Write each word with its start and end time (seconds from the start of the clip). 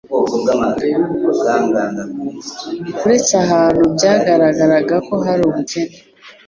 Uretse 3.01 3.33
ahantu 3.45 3.81
byagaragaraga 3.95 4.95
ko 5.07 5.15
hari 5.25 5.41
ubukene 5.49 5.95